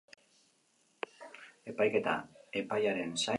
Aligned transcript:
Epaiketa 1.73 2.17
epaiaren 2.63 3.07
zain 3.07 3.15
geratu 3.15 3.25
da. 3.25 3.29